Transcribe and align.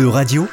E-Radio, 0.00 0.46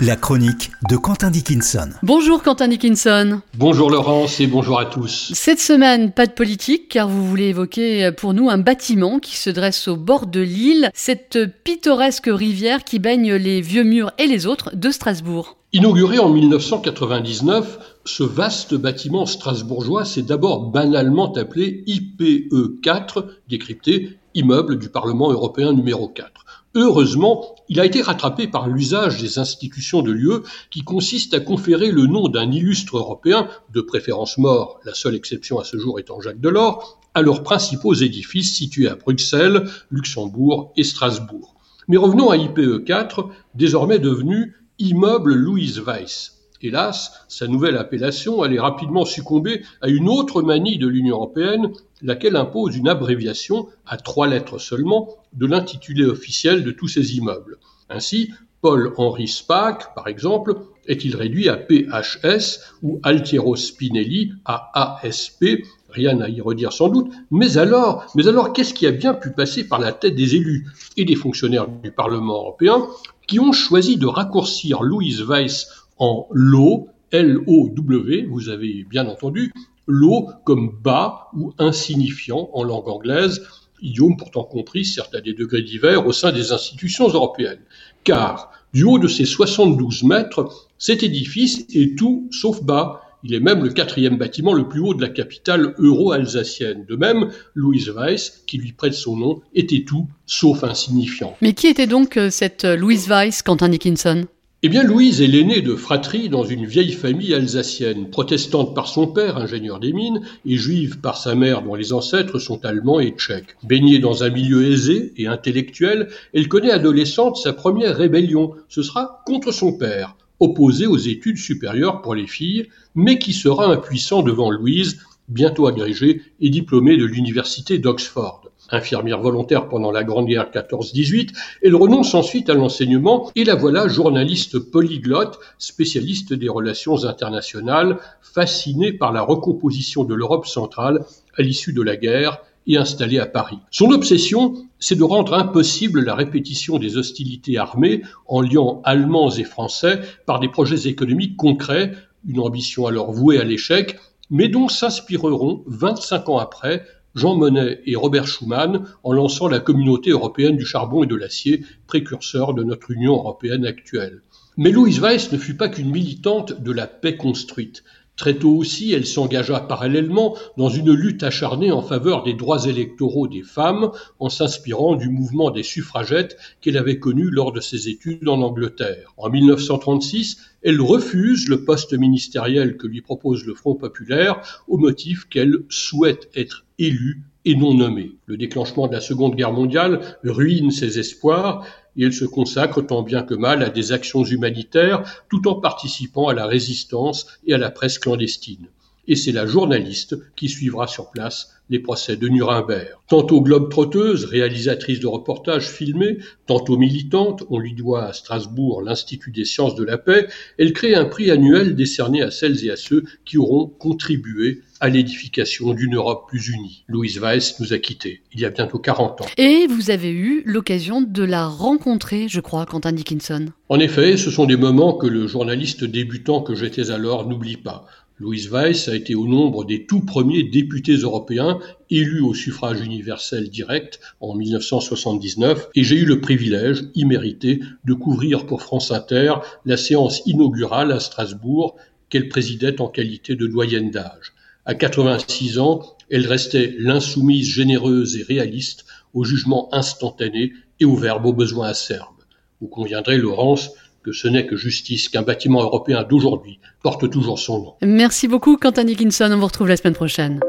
la 0.00 0.16
chronique 0.16 0.70
de 0.88 0.96
Quentin 0.96 1.30
Dickinson. 1.30 1.90
Bonjour 2.02 2.42
Quentin 2.42 2.68
Dickinson. 2.68 3.42
Bonjour 3.58 3.90
Laurence 3.90 4.40
et 4.40 4.46
bonjour 4.46 4.80
à 4.80 4.86
tous. 4.86 5.30
Cette 5.34 5.60
semaine, 5.60 6.10
pas 6.10 6.24
de 6.24 6.32
politique 6.32 6.88
car 6.88 7.06
vous 7.06 7.28
voulez 7.28 7.48
évoquer 7.48 8.10
pour 8.12 8.32
nous 8.32 8.48
un 8.48 8.56
bâtiment 8.56 9.18
qui 9.18 9.36
se 9.36 9.50
dresse 9.50 9.88
au 9.88 9.96
bord 9.96 10.26
de 10.26 10.40
l'île, 10.40 10.90
cette 10.94 11.38
pittoresque 11.64 12.30
rivière 12.32 12.82
qui 12.82 12.98
baigne 12.98 13.34
les 13.34 13.60
vieux 13.60 13.84
murs 13.84 14.12
et 14.16 14.26
les 14.26 14.46
autres 14.46 14.74
de 14.74 14.90
Strasbourg. 14.90 15.58
Inauguré 15.74 16.18
en 16.18 16.30
1999, 16.30 17.98
ce 18.06 18.22
vaste 18.22 18.74
bâtiment 18.74 19.26
strasbourgeois 19.26 20.06
s'est 20.06 20.22
d'abord 20.22 20.70
banalement 20.70 21.30
appelé 21.34 21.84
IPE4, 21.86 23.24
décrypté 23.50 24.16
immeuble 24.34 24.78
du 24.78 24.88
Parlement 24.88 25.30
européen 25.30 25.74
numéro 25.74 26.08
4. 26.08 26.46
Heureusement, 26.80 27.56
il 27.68 27.80
a 27.80 27.84
été 27.84 28.02
rattrapé 28.02 28.46
par 28.46 28.68
l'usage 28.68 29.20
des 29.20 29.40
institutions 29.40 30.00
de 30.00 30.12
l'UE 30.12 30.44
qui 30.70 30.82
consiste 30.82 31.34
à 31.34 31.40
conférer 31.40 31.90
le 31.90 32.06
nom 32.06 32.28
d'un 32.28 32.52
illustre 32.52 32.98
européen, 32.98 33.48
de 33.74 33.80
préférence 33.80 34.38
mort, 34.38 34.78
la 34.84 34.94
seule 34.94 35.16
exception 35.16 35.58
à 35.58 35.64
ce 35.64 35.76
jour 35.76 35.98
étant 35.98 36.20
Jacques 36.20 36.40
Delors, 36.40 37.00
à 37.14 37.22
leurs 37.22 37.42
principaux 37.42 37.94
édifices 37.94 38.54
situés 38.54 38.86
à 38.86 38.94
Bruxelles, 38.94 39.68
Luxembourg 39.90 40.72
et 40.76 40.84
Strasbourg. 40.84 41.56
Mais 41.88 41.96
revenons 41.96 42.30
à 42.30 42.36
IPE 42.36 42.84
4, 42.84 43.28
désormais 43.56 43.98
devenu 43.98 44.54
immeuble 44.78 45.34
Louise 45.34 45.80
Weiss. 45.80 46.37
Hélas, 46.60 47.12
sa 47.28 47.46
nouvelle 47.46 47.76
appellation 47.76 48.42
allait 48.42 48.58
rapidement 48.58 49.04
succomber 49.04 49.62
à 49.80 49.88
une 49.88 50.08
autre 50.08 50.42
manie 50.42 50.78
de 50.78 50.88
l'Union 50.88 51.16
européenne, 51.16 51.72
laquelle 52.02 52.34
impose 52.34 52.76
une 52.76 52.88
abréviation, 52.88 53.68
à 53.86 53.96
trois 53.96 54.26
lettres 54.26 54.58
seulement, 54.58 55.08
de 55.34 55.46
l'intitulé 55.46 56.04
officiel 56.04 56.64
de 56.64 56.72
tous 56.72 56.88
ces 56.88 57.16
immeubles. 57.16 57.58
Ainsi, 57.88 58.32
Paul-Henri 58.60 59.28
Spaak, 59.28 59.94
par 59.94 60.08
exemple, 60.08 60.56
est-il 60.88 61.14
réduit 61.14 61.48
à 61.48 61.56
PHS 61.56 62.58
ou 62.82 62.98
Altiero 63.04 63.54
Spinelli 63.54 64.32
à 64.44 64.70
ASP, 64.74 65.62
rien 65.90 66.20
à 66.20 66.28
y 66.28 66.40
redire 66.40 66.72
sans 66.72 66.88
doute, 66.88 67.12
mais 67.30 67.56
alors, 67.56 68.04
mais 68.16 68.26
alors 68.26 68.52
qu'est-ce 68.52 68.74
qui 68.74 68.86
a 68.86 68.90
bien 68.90 69.14
pu 69.14 69.30
passer 69.30 69.68
par 69.68 69.78
la 69.78 69.92
tête 69.92 70.16
des 70.16 70.34
élus 70.34 70.66
et 70.96 71.04
des 71.04 71.14
fonctionnaires 71.14 71.68
du 71.68 71.92
Parlement 71.92 72.34
européen 72.34 72.88
qui 73.28 73.38
ont 73.38 73.52
choisi 73.52 73.96
de 73.96 74.06
raccourcir 74.06 74.82
Louise 74.82 75.22
Weiss 75.22 75.77
en 75.98 76.26
l'eau, 76.30 76.88
L-O-W, 77.10 78.26
vous 78.28 78.48
avez 78.48 78.84
bien 78.84 79.06
entendu, 79.06 79.52
l'eau 79.86 80.28
comme 80.44 80.70
bas 80.82 81.28
ou 81.34 81.52
insignifiant 81.58 82.50
en 82.52 82.62
langue 82.62 82.88
anglaise, 82.88 83.42
idiome 83.80 84.16
pourtant 84.16 84.44
compris, 84.44 84.84
certes 84.84 85.14
à 85.14 85.20
des 85.20 85.34
degrés 85.34 85.62
divers, 85.62 86.06
au 86.06 86.12
sein 86.12 86.32
des 86.32 86.52
institutions 86.52 87.08
européennes. 87.08 87.60
Car, 88.04 88.52
du 88.74 88.84
haut 88.84 88.98
de 88.98 89.08
ses 89.08 89.24
72 89.24 90.04
mètres, 90.04 90.68
cet 90.78 91.02
édifice 91.02 91.64
est 91.74 91.96
tout 91.96 92.28
sauf 92.30 92.62
bas. 92.62 93.02
Il 93.24 93.34
est 93.34 93.40
même 93.40 93.64
le 93.64 93.70
quatrième 93.70 94.16
bâtiment 94.16 94.52
le 94.52 94.68
plus 94.68 94.80
haut 94.80 94.94
de 94.94 95.02
la 95.02 95.08
capitale 95.08 95.74
euro-alsacienne. 95.78 96.84
De 96.88 96.94
même, 96.94 97.30
Louise 97.54 97.88
Weiss, 97.88 98.44
qui 98.46 98.58
lui 98.58 98.72
prête 98.72 98.94
son 98.94 99.16
nom, 99.16 99.40
était 99.54 99.84
tout 99.84 100.06
sauf 100.26 100.62
insignifiant. 100.62 101.36
Mais 101.40 101.52
qui 101.52 101.66
était 101.66 101.88
donc 101.88 102.16
euh, 102.16 102.30
cette 102.30 102.64
euh, 102.64 102.76
Louise 102.76 103.08
Weiss, 103.08 103.42
Quentin 103.42 103.70
Dickinson? 103.70 104.26
Eh 104.64 104.68
bien, 104.68 104.82
Louise 104.82 105.20
est 105.20 105.28
l'aînée 105.28 105.62
de 105.62 105.76
fratrie 105.76 106.28
dans 106.28 106.42
une 106.42 106.66
vieille 106.66 106.90
famille 106.90 107.32
alsacienne, 107.32 108.10
protestante 108.10 108.74
par 108.74 108.88
son 108.88 109.06
père, 109.06 109.36
ingénieur 109.36 109.78
des 109.78 109.92
mines, 109.92 110.22
et 110.44 110.56
juive 110.56 110.98
par 110.98 111.16
sa 111.16 111.36
mère, 111.36 111.62
dont 111.62 111.76
les 111.76 111.92
ancêtres 111.92 112.40
sont 112.40 112.64
allemands 112.64 112.98
et 112.98 113.12
tchèques. 113.12 113.56
Baignée 113.62 114.00
dans 114.00 114.24
un 114.24 114.30
milieu 114.30 114.66
aisé 114.66 115.12
et 115.16 115.28
intellectuel, 115.28 116.08
elle 116.34 116.48
connaît 116.48 116.72
adolescente 116.72 117.36
sa 117.36 117.52
première 117.52 117.96
rébellion. 117.96 118.54
Ce 118.68 118.82
sera 118.82 119.22
contre 119.26 119.52
son 119.52 119.78
père, 119.78 120.16
opposé 120.40 120.88
aux 120.88 120.96
études 120.98 121.38
supérieures 121.38 122.02
pour 122.02 122.16
les 122.16 122.26
filles, 122.26 122.66
mais 122.96 123.20
qui 123.20 123.34
sera 123.34 123.66
impuissant 123.72 124.22
devant 124.22 124.50
Louise, 124.50 124.98
bientôt 125.28 125.68
agrégée 125.68 126.22
et 126.40 126.50
diplômée 126.50 126.96
de 126.96 127.04
l'université 127.04 127.78
d'Oxford 127.78 128.47
infirmière 128.70 129.20
volontaire 129.20 129.68
pendant 129.68 129.90
la 129.90 130.04
Grande 130.04 130.26
Guerre 130.26 130.50
14-18, 130.52 131.30
elle 131.62 131.74
renonce 131.74 132.14
ensuite 132.14 132.50
à 132.50 132.54
l'enseignement 132.54 133.30
et 133.34 133.44
la 133.44 133.54
voilà 133.54 133.88
journaliste 133.88 134.58
polyglotte, 134.58 135.38
spécialiste 135.58 136.32
des 136.32 136.48
relations 136.48 137.04
internationales, 137.04 137.98
fascinée 138.20 138.92
par 138.92 139.12
la 139.12 139.22
recomposition 139.22 140.04
de 140.04 140.14
l'Europe 140.14 140.46
centrale 140.46 141.04
à 141.36 141.42
l'issue 141.42 141.72
de 141.72 141.82
la 141.82 141.96
guerre 141.96 142.38
et 142.66 142.76
installée 142.76 143.18
à 143.18 143.26
Paris. 143.26 143.58
Son 143.70 143.90
obsession, 143.90 144.54
c'est 144.78 144.94
de 144.94 145.02
rendre 145.02 145.34
impossible 145.34 146.04
la 146.04 146.14
répétition 146.14 146.78
des 146.78 146.96
hostilités 146.98 147.56
armées 147.56 148.02
en 148.26 148.42
liant 148.42 148.82
Allemands 148.84 149.30
et 149.30 149.44
Français 149.44 150.00
par 150.26 150.38
des 150.38 150.48
projets 150.48 150.88
économiques 150.88 151.36
concrets, 151.36 151.92
une 152.28 152.40
ambition 152.40 152.86
alors 152.86 153.10
vouée 153.12 153.38
à 153.38 153.44
l'échec, 153.44 153.98
mais 154.30 154.48
dont 154.48 154.68
s'inspireront 154.68 155.64
25 155.66 156.28
ans 156.28 156.38
après 156.38 156.84
Jean 157.18 157.34
Monnet 157.34 157.80
et 157.84 157.96
Robert 157.96 158.28
Schuman 158.28 158.86
en 159.02 159.12
lançant 159.12 159.48
la 159.48 159.58
communauté 159.58 160.10
européenne 160.10 160.56
du 160.56 160.64
charbon 160.64 161.02
et 161.02 161.08
de 161.08 161.16
l'acier, 161.16 161.64
précurseur 161.88 162.54
de 162.54 162.62
notre 162.62 162.92
Union 162.92 163.14
européenne 163.14 163.66
actuelle. 163.66 164.22
Mais 164.56 164.70
Louise 164.70 165.00
Weiss 165.00 165.32
ne 165.32 165.36
fut 165.38 165.56
pas 165.56 165.68
qu'une 165.68 165.90
militante 165.90 166.62
de 166.62 166.70
la 166.70 166.86
paix 166.86 167.16
construite. 167.16 167.82
Très 168.16 168.34
tôt 168.34 168.50
aussi, 168.50 168.92
elle 168.92 169.06
s'engagea 169.06 169.60
parallèlement 169.60 170.36
dans 170.56 170.68
une 170.68 170.92
lutte 170.92 171.22
acharnée 171.22 171.72
en 171.72 171.82
faveur 171.82 172.24
des 172.24 172.34
droits 172.34 172.66
électoraux 172.66 173.28
des 173.28 173.42
femmes, 173.42 173.90
en 174.18 174.28
s'inspirant 174.28 174.94
du 174.96 175.08
mouvement 175.08 175.50
des 175.50 175.62
suffragettes 175.62 176.36
qu'elle 176.60 176.76
avait 176.76 176.98
connu 176.98 177.30
lors 177.30 177.52
de 177.52 177.60
ses 177.60 177.88
études 177.88 178.28
en 178.28 178.42
Angleterre. 178.42 179.14
En 179.16 179.28
1936, 179.28 180.38
elle 180.62 180.80
refuse 180.80 181.48
le 181.48 181.64
poste 181.64 181.92
ministériel 181.92 182.76
que 182.76 182.86
lui 182.86 183.00
propose 183.00 183.44
le 183.46 183.54
Front 183.54 183.74
populaire 183.74 184.62
au 184.66 184.76
motif 184.76 185.28
qu'elle 185.28 185.58
souhaite 185.68 186.28
être 186.34 186.64
élue 186.78 187.22
et 187.44 187.54
non 187.54 187.74
nommée. 187.74 188.12
Le 188.26 188.36
déclenchement 188.36 188.88
de 188.88 188.92
la 188.92 189.00
Seconde 189.00 189.36
Guerre 189.36 189.52
mondiale 189.52 190.18
ruine 190.24 190.70
ses 190.70 190.98
espoirs 190.98 191.64
et 191.96 192.04
elle 192.04 192.12
se 192.12 192.24
consacre 192.24 192.82
tant 192.82 193.02
bien 193.02 193.22
que 193.22 193.34
mal 193.34 193.62
à 193.62 193.70
des 193.70 193.92
actions 193.92 194.24
humanitaires 194.24 195.24
tout 195.30 195.48
en 195.48 195.54
participant 195.54 196.28
à 196.28 196.34
la 196.34 196.46
résistance 196.46 197.26
et 197.46 197.54
à 197.54 197.58
la 197.58 197.70
presse 197.70 197.98
clandestine. 197.98 198.68
Et 199.08 199.16
c'est 199.16 199.32
la 199.32 199.46
journaliste 199.46 200.16
qui 200.36 200.48
suivra 200.48 200.86
sur 200.86 201.10
place 201.10 201.54
les 201.70 201.78
procès 201.78 202.16
de 202.16 202.28
Nuremberg. 202.28 202.88
Tantôt 203.08 203.40
globe-trotteuse, 203.40 204.26
réalisatrice 204.26 205.00
de 205.00 205.06
reportages 205.06 205.68
filmés, 205.68 206.18
tantôt 206.46 206.76
militante, 206.76 207.44
on 207.50 207.58
lui 207.58 207.74
doit 207.74 208.04
à 208.04 208.12
Strasbourg 208.12 208.82
l'Institut 208.82 209.30
des 209.30 209.44
sciences 209.44 209.74
de 209.74 209.84
la 209.84 209.98
paix, 209.98 210.28
elle 210.58 210.72
crée 210.72 210.94
un 210.94 211.06
prix 211.06 211.30
annuel 211.30 211.74
décerné 211.74 212.22
à 212.22 212.30
celles 212.30 212.64
et 212.64 212.70
à 212.70 212.76
ceux 212.76 213.04
qui 213.24 213.38
auront 213.38 213.66
contribué 213.66 214.60
à 214.80 214.88
l'édification 214.88 215.74
d'une 215.74 215.96
Europe 215.96 216.28
plus 216.28 216.48
unie. 216.48 216.84
Louise 216.86 217.18
Weiss 217.18 217.58
nous 217.60 217.72
a 217.72 217.78
quittés 217.78 218.22
il 218.32 218.40
y 218.40 218.44
a 218.44 218.50
bientôt 218.50 218.78
40 218.78 219.22
ans. 219.22 219.26
Et 219.36 219.66
vous 219.66 219.90
avez 219.90 220.10
eu 220.10 220.42
l'occasion 220.44 221.00
de 221.00 221.22
la 221.24 221.46
rencontrer, 221.48 222.28
je 222.28 222.40
crois, 222.40 222.64
Quentin 222.66 222.92
Dickinson. 222.92 223.46
En 223.68 223.80
effet, 223.80 224.16
ce 224.16 224.30
sont 224.30 224.44
des 224.44 224.56
moments 224.56 224.96
que 224.96 225.06
le 225.06 225.26
journaliste 225.26 225.84
débutant 225.84 226.42
que 226.42 226.54
j'étais 226.54 226.90
alors 226.90 227.26
n'oublie 227.26 227.56
pas. 227.56 227.86
Louise 228.20 228.50
Weiss 228.50 228.88
a 228.88 228.96
été 228.96 229.14
au 229.14 229.28
nombre 229.28 229.64
des 229.64 229.86
tout 229.86 230.00
premiers 230.00 230.42
députés 230.42 230.96
européens 230.96 231.60
élus 231.88 232.20
au 232.20 232.34
suffrage 232.34 232.80
universel 232.80 233.48
direct 233.48 234.00
en 234.18 234.34
1979 234.34 235.68
et 235.76 235.84
j'ai 235.84 235.96
eu 235.96 236.04
le 236.04 236.20
privilège 236.20 236.82
immérité 236.96 237.60
de 237.84 237.94
couvrir 237.94 238.46
pour 238.46 238.62
France 238.62 238.90
Inter 238.90 239.34
la 239.64 239.76
séance 239.76 240.22
inaugurale 240.26 240.90
à 240.90 240.98
Strasbourg 240.98 241.76
qu'elle 242.08 242.28
présidait 242.28 242.80
en 242.80 242.88
qualité 242.88 243.36
de 243.36 243.46
doyenne 243.46 243.92
d'âge. 243.92 244.32
À 244.64 244.74
86 244.74 245.60
ans, 245.60 245.82
elle 246.10 246.26
restait 246.26 246.74
l'insoumise 246.76 247.48
généreuse 247.48 248.16
et 248.16 248.24
réaliste 248.24 248.84
au 249.14 249.22
jugement 249.22 249.68
instantané 249.72 250.54
et 250.80 250.84
au 250.84 250.96
verbe 250.96 251.26
aux 251.26 251.32
besoins 251.32 251.68
acerbes. 251.68 252.24
Vous 252.60 252.68
conviendrez, 252.68 253.18
Laurence, 253.18 253.70
que 254.02 254.12
ce 254.12 254.28
n'est 254.28 254.46
que 254.46 254.56
justice 254.56 255.08
qu'un 255.08 255.22
bâtiment 255.22 255.62
européen 255.62 256.02
d'aujourd'hui 256.02 256.58
porte 256.82 257.10
toujours 257.10 257.38
son 257.38 257.58
nom. 257.58 257.74
Merci 257.82 258.28
beaucoup, 258.28 258.56
Quentin 258.56 258.84
Dickinson. 258.84 259.30
On 259.32 259.38
vous 259.38 259.46
retrouve 259.46 259.68
la 259.68 259.76
semaine 259.76 259.94
prochaine. 259.94 260.40